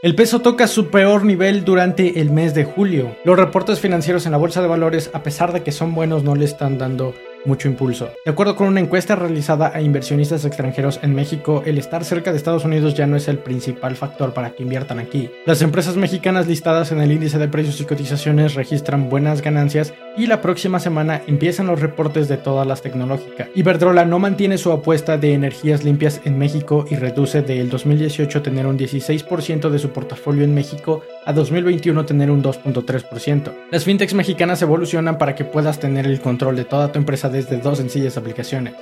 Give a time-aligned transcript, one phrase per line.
[0.00, 3.16] El peso toca su peor nivel durante el mes de julio.
[3.24, 6.36] Los reportes financieros en la bolsa de valores, a pesar de que son buenos, no
[6.36, 7.14] le están dando
[7.44, 8.10] mucho impulso.
[8.24, 12.36] De acuerdo con una encuesta realizada a inversionistas extranjeros en México, el estar cerca de
[12.36, 15.30] Estados Unidos ya no es el principal factor para que inviertan aquí.
[15.46, 20.26] Las empresas mexicanas listadas en el índice de precios y cotizaciones registran buenas ganancias y
[20.26, 23.48] la próxima semana empiezan los reportes de todas las tecnológicas.
[23.54, 28.66] Iberdrola no mantiene su apuesta de energías limpias en México y reduce del 2018 tener
[28.66, 33.52] un 16% de su portafolio en México a 2021 tener un 2.3%.
[33.70, 37.58] Las fintechs mexicanas evolucionan para que puedas tener el control de toda tu empresa desde
[37.58, 38.74] dos sencillas aplicaciones.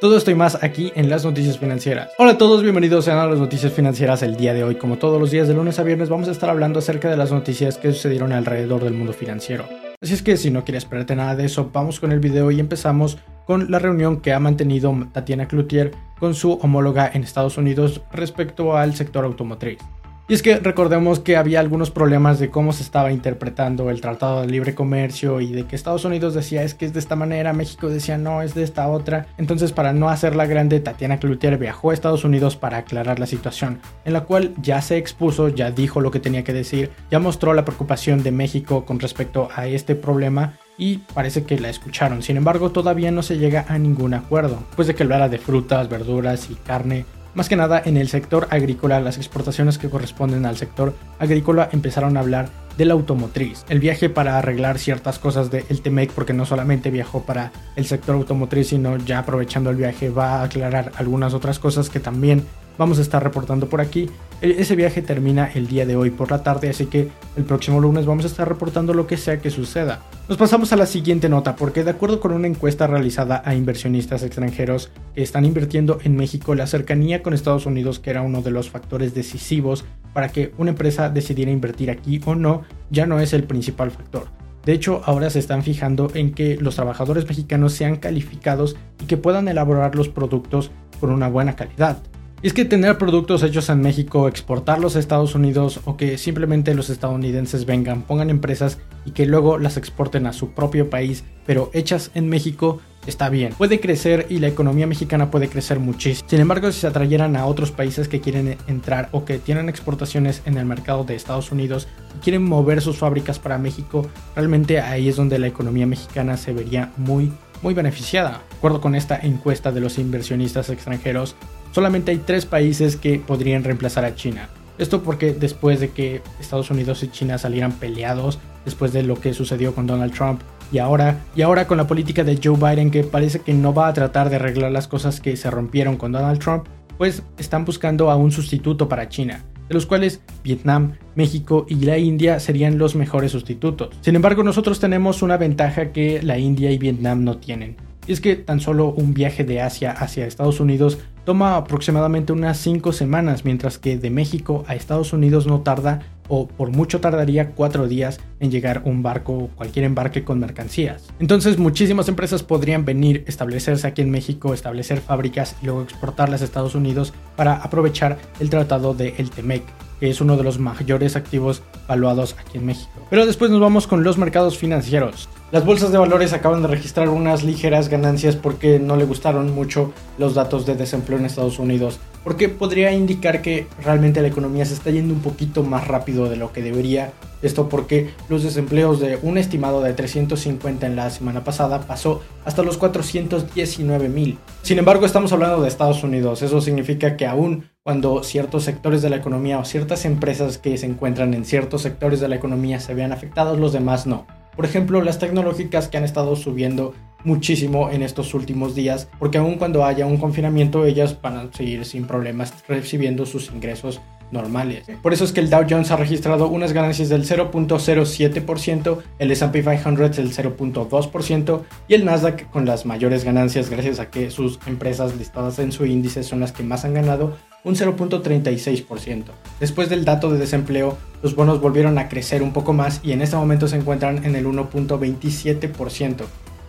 [0.00, 2.10] Todo esto y más aquí en las noticias financieras.
[2.18, 4.74] Hola a todos, bienvenidos a las noticias financieras el día de hoy.
[4.76, 7.32] Como todos los días de lunes a viernes vamos a estar hablando acerca de las
[7.32, 9.66] noticias que sucedieron alrededor del mundo financiero.
[10.04, 12.60] Así es que si no quieres perderte nada de eso, vamos con el video y
[12.60, 13.16] empezamos
[13.46, 18.76] con la reunión que ha mantenido Tatiana Cloutier con su homóloga en Estados Unidos respecto
[18.76, 19.78] al sector automotriz.
[20.26, 24.40] Y es que recordemos que había algunos problemas de cómo se estaba interpretando el Tratado
[24.40, 27.52] de Libre Comercio y de que Estados Unidos decía es que es de esta manera,
[27.52, 29.26] México decía no, es de esta otra.
[29.36, 33.80] Entonces para no hacerla grande, Tatiana Cloutier viajó a Estados Unidos para aclarar la situación,
[34.06, 37.52] en la cual ya se expuso, ya dijo lo que tenía que decir, ya mostró
[37.52, 42.22] la preocupación de México con respecto a este problema y parece que la escucharon.
[42.22, 45.90] Sin embargo, todavía no se llega a ningún acuerdo, pues de que hablara de frutas,
[45.90, 47.04] verduras y carne
[47.34, 52.16] más que nada en el sector agrícola, las exportaciones que corresponden al sector agrícola empezaron
[52.16, 53.64] a hablar de la automotriz.
[53.68, 57.86] El viaje para arreglar ciertas cosas del de TEMEC, porque no solamente viajó para el
[57.86, 62.44] sector automotriz, sino ya aprovechando el viaje va a aclarar algunas otras cosas que también
[62.78, 64.10] vamos a estar reportando por aquí.
[64.44, 68.04] Ese viaje termina el día de hoy por la tarde, así que el próximo lunes
[68.04, 70.02] vamos a estar reportando lo que sea que suceda.
[70.28, 74.22] Nos pasamos a la siguiente nota, porque de acuerdo con una encuesta realizada a inversionistas
[74.22, 78.50] extranjeros que están invirtiendo en México, la cercanía con Estados Unidos, que era uno de
[78.50, 83.32] los factores decisivos para que una empresa decidiera invertir aquí o no, ya no es
[83.32, 84.26] el principal factor.
[84.66, 89.16] De hecho, ahora se están fijando en que los trabajadores mexicanos sean calificados y que
[89.16, 91.96] puedan elaborar los productos con una buena calidad.
[92.44, 96.74] Y es que tener productos hechos en México, exportarlos a Estados Unidos o que simplemente
[96.74, 101.70] los estadounidenses vengan, pongan empresas y que luego las exporten a su propio país, pero
[101.72, 103.54] hechas en México, está bien.
[103.56, 106.28] Puede crecer y la economía mexicana puede crecer muchísimo.
[106.28, 110.42] Sin embargo, si se atrayeran a otros países que quieren entrar o que tienen exportaciones
[110.44, 114.06] en el mercado de Estados Unidos y quieren mover sus fábricas para México,
[114.36, 117.32] realmente ahí es donde la economía mexicana se vería muy
[117.62, 118.42] muy beneficiada.
[118.50, 121.34] De acuerdo con esta encuesta de los inversionistas extranjeros,
[121.74, 124.48] solamente hay tres países que podrían reemplazar a China.
[124.78, 129.34] Esto porque después de que Estados Unidos y China salieran peleados, después de lo que
[129.34, 130.40] sucedió con Donald Trump,
[130.72, 133.88] y ahora, y ahora con la política de Joe Biden que parece que no va
[133.88, 138.10] a tratar de arreglar las cosas que se rompieron con Donald Trump, pues están buscando
[138.10, 142.94] a un sustituto para China, de los cuales Vietnam, México y la India serían los
[142.94, 143.90] mejores sustitutos.
[144.00, 147.76] Sin embargo, nosotros tenemos una ventaja que la India y Vietnam no tienen.
[148.06, 152.58] Y es que tan solo un viaje de Asia hacia Estados Unidos toma aproximadamente unas
[152.58, 157.50] 5 semanas, mientras que de México a Estados Unidos no tarda o por mucho tardaría
[157.50, 161.12] 4 días en llegar un barco o cualquier embarque con mercancías.
[161.18, 166.44] Entonces muchísimas empresas podrían venir, establecerse aquí en México, establecer fábricas y luego exportarlas a
[166.44, 169.62] Estados Unidos para aprovechar el tratado de El Temec
[170.04, 172.90] que es uno de los mayores activos valuados aquí en México.
[173.08, 175.30] Pero después nos vamos con los mercados financieros.
[175.50, 179.94] Las bolsas de valores acaban de registrar unas ligeras ganancias porque no le gustaron mucho
[180.18, 184.74] los datos de desempleo en Estados Unidos, porque podría indicar que realmente la economía se
[184.74, 187.14] está yendo un poquito más rápido de lo que debería.
[187.40, 192.62] Esto porque los desempleos de un estimado de 350 en la semana pasada pasó hasta
[192.62, 194.38] los 419 mil.
[194.60, 196.42] Sin embargo, estamos hablando de Estados Unidos.
[196.42, 200.86] Eso significa que aún cuando ciertos sectores de la economía o ciertas empresas que se
[200.86, 204.26] encuentran en ciertos sectores de la economía se vean afectados, los demás no.
[204.56, 206.94] Por ejemplo, las tecnológicas que han estado subiendo
[207.24, 211.84] muchísimo en estos últimos días, porque aun cuando haya un confinamiento, ellas van a seguir
[211.84, 214.00] sin problemas recibiendo sus ingresos
[214.30, 214.86] normales.
[215.02, 219.62] Por eso es que el Dow Jones ha registrado unas ganancias del 0.07%, el S&P
[219.62, 225.16] 500 del 0.2% y el Nasdaq con las mayores ganancias gracias a que sus empresas
[225.16, 229.24] listadas en su índice son las que más han ganado un 0.36%.
[229.58, 233.22] Después del dato de desempleo, los bonos volvieron a crecer un poco más y en
[233.22, 236.24] este momento se encuentran en el 1.27%,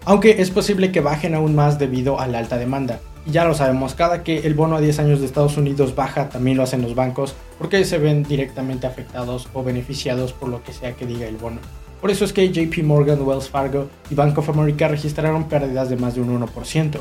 [0.06, 3.00] aunque es posible que bajen aún más debido a la alta demanda.
[3.28, 6.58] Ya lo sabemos, cada que el bono a 10 años de Estados Unidos baja, también
[6.58, 10.94] lo hacen los bancos, porque se ven directamente afectados o beneficiados por lo que sea
[10.94, 11.60] que diga el bono.
[12.02, 15.96] Por eso es que JP Morgan, Wells Fargo y Bank of America registraron pérdidas de
[15.96, 17.00] más de un 1%.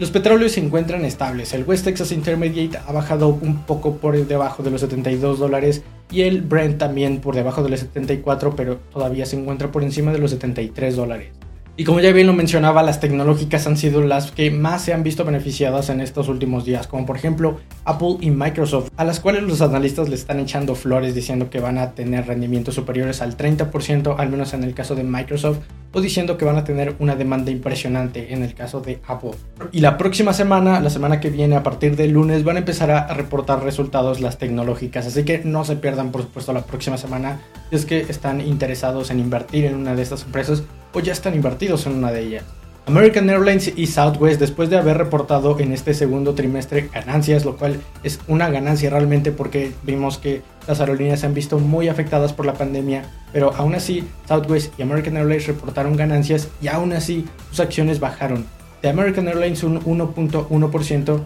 [0.00, 4.64] Los petróleos se encuentran estables, el West Texas Intermediate ha bajado un poco por debajo
[4.64, 9.26] de los 72 dólares y el Brent también por debajo de los 74, pero todavía
[9.26, 11.28] se encuentra por encima de los 73 dólares.
[11.74, 15.02] Y como ya bien lo mencionaba, las tecnológicas han sido las que más se han
[15.02, 19.44] visto beneficiadas en estos últimos días, como por ejemplo Apple y Microsoft, a las cuales
[19.44, 24.16] los analistas le están echando flores diciendo que van a tener rendimientos superiores al 30%,
[24.18, 25.60] al menos en el caso de Microsoft,
[25.92, 29.30] o diciendo que van a tener una demanda impresionante en el caso de Apple.
[29.72, 32.90] Y la próxima semana, la semana que viene, a partir del lunes, van a empezar
[32.90, 37.40] a reportar resultados las tecnológicas, así que no se pierdan por supuesto la próxima semana
[37.70, 41.34] si es que están interesados en invertir en una de estas empresas o ya están
[41.34, 42.44] invertidos en una de ellas.
[42.84, 47.80] American Airlines y Southwest, después de haber reportado en este segundo trimestre ganancias, lo cual
[48.02, 52.44] es una ganancia realmente porque vimos que las aerolíneas se han visto muy afectadas por
[52.44, 57.60] la pandemia, pero aún así Southwest y American Airlines reportaron ganancias y aún así sus
[57.60, 58.46] acciones bajaron.
[58.82, 61.20] De American Airlines un 1.1%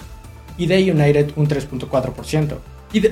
[0.59, 2.59] y de United un 3.4%.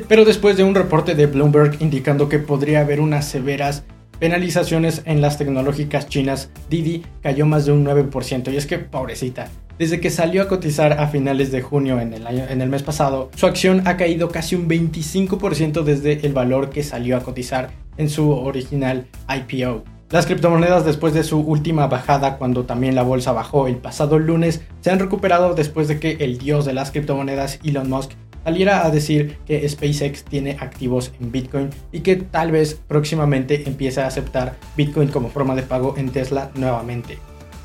[0.07, 3.85] pero después de un reporte de Bloomberg indicando que podría haber unas severas
[4.19, 8.53] penalizaciones en las tecnológicas chinas, Didi cayó más de un 9%.
[8.53, 12.27] Y es que, pobrecita, desde que salió a cotizar a finales de junio en el,
[12.27, 16.71] año, en el mes pasado, su acción ha caído casi un 25% desde el valor
[16.71, 19.85] que salió a cotizar en su original IPO.
[20.11, 24.61] Las criptomonedas después de su última bajada cuando también la bolsa bajó el pasado lunes
[24.81, 28.13] se han recuperado después de que el dios de las criptomonedas Elon Musk
[28.45, 34.01] saliera a decir que SpaceX tiene activos en Bitcoin y que tal vez próximamente empiece
[34.01, 37.19] a aceptar Bitcoin como forma de pago en Tesla nuevamente.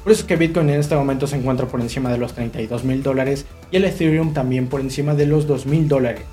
[0.03, 2.83] Por eso es que Bitcoin en este momento se encuentra por encima de los 32
[2.85, 6.23] mil dólares y el Ethereum también por encima de los 2 mil dólares.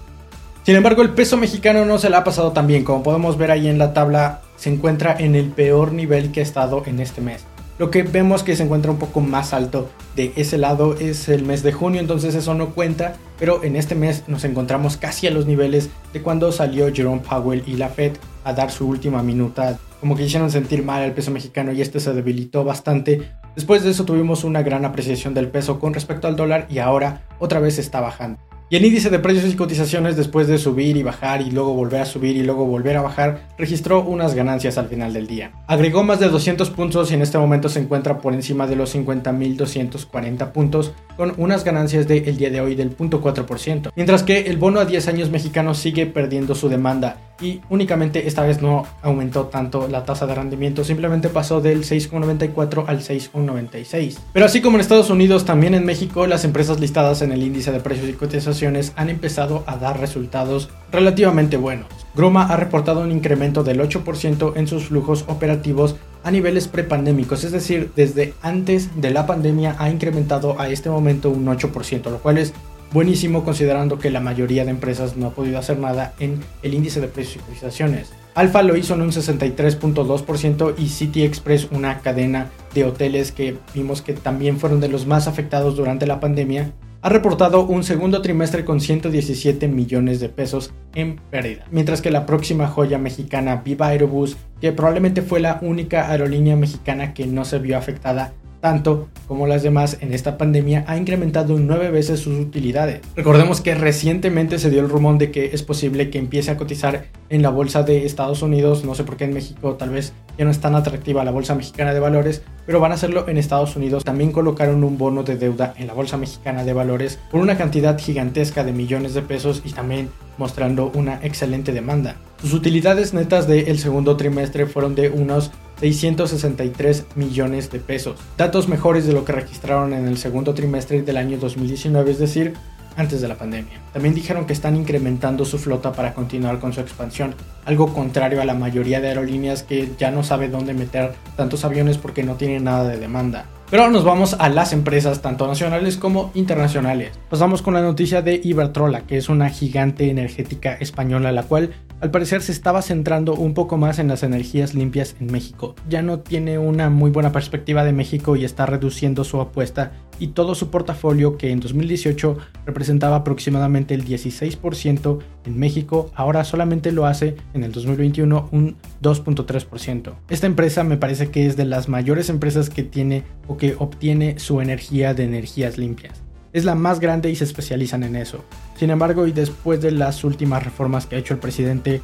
[0.62, 2.82] Sin embargo, el peso mexicano no se le ha pasado tan bien.
[2.82, 6.42] Como podemos ver ahí en la tabla, se encuentra en el peor nivel que ha
[6.42, 7.44] estado en este mes.
[7.78, 11.44] Lo que vemos que se encuentra un poco más alto de ese lado es el
[11.44, 15.31] mes de junio, entonces eso no cuenta, pero en este mes nos encontramos casi a
[15.31, 18.12] los niveles de cuando salió Jerome Powell y la Fed
[18.44, 19.78] a dar su última minuta.
[20.00, 23.31] Como que hicieron sentir mal al peso mexicano y este se debilitó bastante.
[23.55, 27.26] Después de eso tuvimos una gran apreciación del peso con respecto al dólar y ahora
[27.40, 28.38] otra vez está bajando.
[28.68, 32.00] Y el índice de precios y cotizaciones después de subir y bajar y luego volver
[32.00, 35.52] a subir y luego volver a bajar registró unas ganancias al final del día.
[35.68, 38.92] Agregó más de 200 puntos y en este momento se encuentra por encima de los
[38.96, 43.92] 50.240 puntos con unas ganancias del día de hoy del 0.4%.
[43.94, 48.43] Mientras que el bono a 10 años mexicano sigue perdiendo su demanda y únicamente esta
[48.43, 54.19] vez no aumentó tanto la tasa de rendimiento, simplemente pasó del 6,94 al 6,96.
[54.33, 57.73] Pero así como en Estados Unidos, también en México las empresas listadas en el índice
[57.73, 61.88] de precios y cotizaciones han empezado a dar resultados relativamente buenos.
[62.15, 67.53] Groma ha reportado un incremento del 8% en sus flujos operativos a niveles prepandémicos, es
[67.53, 72.38] decir, desde antes de la pandemia ha incrementado a este momento un 8%, lo cual
[72.38, 72.53] es
[72.93, 77.00] buenísimo considerando que la mayoría de empresas no ha podido hacer nada en el índice
[77.00, 78.12] de precios y cotizaciones.
[78.35, 84.02] Alfa lo hizo en un 63.2% y City Express, una cadena de hoteles que vimos
[84.02, 86.73] que también fueron de los más afectados durante la pandemia,
[87.07, 91.64] ha reportado un segundo trimestre con 117 millones de pesos en pérdida.
[91.71, 97.14] Mientras que la próxima joya mexicana Viva Aerobus, que probablemente fue la única aerolínea mexicana
[97.14, 98.33] que no se vio afectada
[98.66, 103.00] tanto como las demás en esta pandemia, ha incrementado nueve veces sus utilidades.
[103.14, 107.06] Recordemos que recientemente se dio el rumor de que es posible que empiece a cotizar
[107.28, 110.44] en la bolsa de Estados Unidos, no sé por qué en México tal vez ya
[110.44, 113.76] no es tan atractiva la bolsa mexicana de valores, pero van a hacerlo en Estados
[113.76, 114.02] Unidos.
[114.02, 117.96] También colocaron un bono de deuda en la bolsa mexicana de valores por una cantidad
[117.96, 120.08] gigantesca de millones de pesos y también
[120.38, 122.16] mostrando una excelente demanda.
[122.40, 129.06] Sus utilidades netas del segundo trimestre fueron de unos 663 millones de pesos, datos mejores
[129.06, 132.54] de lo que registraron en el segundo trimestre del año 2019, es decir,
[132.97, 133.80] antes de la pandemia.
[133.92, 138.45] También dijeron que están incrementando su flota para continuar con su expansión, algo contrario a
[138.45, 142.64] la mayoría de aerolíneas que ya no sabe dónde meter tantos aviones porque no tienen
[142.64, 143.47] nada de demanda.
[143.68, 147.11] Pero nos vamos a las empresas tanto nacionales como internacionales.
[147.28, 152.12] Pasamos con la noticia de Iberdrola, que es una gigante energética española, la cual al
[152.12, 155.75] parecer se estaba centrando un poco más en las energías limpias en México.
[155.88, 160.28] Ya no tiene una muy buena perspectiva de México y está reduciendo su apuesta y
[160.28, 167.06] todo su portafolio que en 2018 representaba aproximadamente el 16% en México, ahora solamente lo
[167.06, 170.14] hace en el 2021 un 2.3%.
[170.28, 174.38] Esta empresa me parece que es de las mayores empresas que tiene o que obtiene
[174.38, 176.23] su energía de energías limpias.
[176.52, 178.42] Es la más grande y se especializan en eso.
[178.76, 182.00] Sin embargo, y después de las últimas reformas que ha hecho el presidente,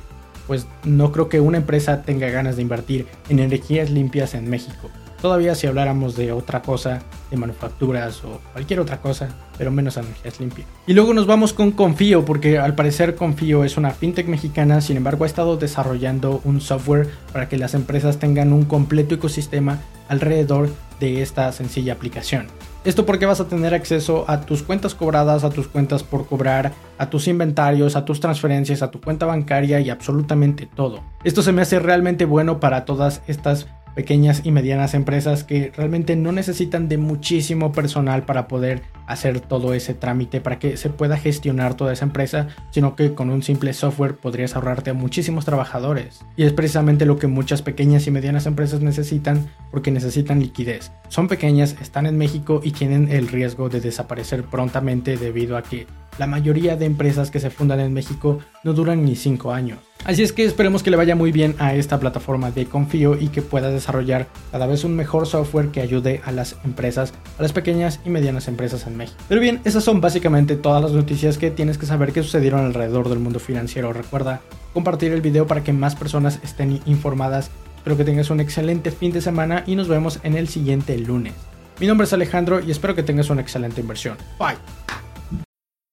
[0.47, 4.91] pues no creo que una empresa tenga ganas de invertir en energías limpias en México.
[5.23, 6.99] Todavía si habláramos de otra cosa,
[7.31, 10.67] de manufacturas o cualquier otra cosa, pero menos energías limpias.
[10.85, 14.97] Y luego nos vamos con Confío, porque al parecer Confío es una fintech mexicana, sin
[14.97, 20.69] embargo ha estado desarrollando un software para que las empresas tengan un completo ecosistema alrededor
[20.99, 22.49] de esta sencilla aplicación.
[22.85, 26.73] Esto porque vas a tener acceso a tus cuentas cobradas, a tus cuentas por cobrar,
[26.99, 30.99] a tus inventarios, a tus transferencias, a tu cuenta bancaria y absolutamente todo.
[31.23, 36.17] Esto se me hace realmente bueno para todas estas pequeñas y medianas empresas que realmente
[36.17, 41.17] no necesitan de muchísimo personal para poder hacer todo ese trámite para que se pueda
[41.17, 46.25] gestionar toda esa empresa, sino que con un simple software podrías ahorrarte a muchísimos trabajadores.
[46.37, 50.93] Y es precisamente lo que muchas pequeñas y medianas empresas necesitan porque necesitan liquidez.
[51.09, 55.87] Son pequeñas, están en México y tienen el riesgo de desaparecer prontamente debido a que
[56.19, 59.79] la mayoría de empresas que se fundan en México no duran ni 5 años.
[60.05, 63.29] Así es que esperemos que le vaya muy bien a esta plataforma de Confío y
[63.29, 67.53] que pueda desarrollar cada vez un mejor software que ayude a las empresas, a las
[67.53, 69.19] pequeñas y medianas empresas en México.
[69.29, 73.09] Pero bien, esas son básicamente todas las noticias que tienes que saber que sucedieron alrededor
[73.09, 73.93] del mundo financiero.
[73.93, 74.41] Recuerda
[74.75, 77.51] compartir el video para que más personas estén informadas.
[77.77, 81.35] Espero que tengas un excelente fin de semana y nos vemos en el siguiente lunes.
[81.79, 84.17] Mi nombre es Alejandro y espero que tengas una excelente inversión.
[84.39, 85.02] Bye.